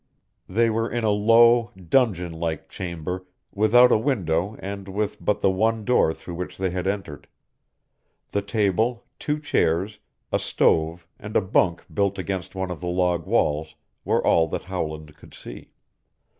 They 0.49 0.71
were 0.71 0.89
in 0.89 1.03
a 1.03 1.11
low, 1.11 1.69
dungeon 1.75 2.31
like 2.33 2.69
chamber, 2.69 3.27
without 3.53 3.91
a 3.91 3.99
window 3.99 4.55
and 4.57 4.87
with 4.87 5.23
but 5.23 5.41
the 5.41 5.51
one 5.51 5.85
door 5.85 6.11
through 6.11 6.33
which 6.33 6.57
they 6.57 6.71
had 6.71 6.87
entered. 6.87 7.27
The 8.31 8.41
table, 8.41 9.03
two 9.19 9.37
chairs, 9.39 9.99
a 10.31 10.39
stove 10.39 11.05
and 11.19 11.37
a 11.37 11.41
bunk 11.41 11.85
built 11.93 12.17
against 12.17 12.55
one 12.55 12.71
of 12.71 12.81
the 12.81 12.87
log 12.87 13.27
walls 13.27 13.75
were 14.03 14.25
all 14.25 14.47
that 14.47 14.63
Howland 14.63 15.15
could 15.17 15.35
see. 15.35 15.69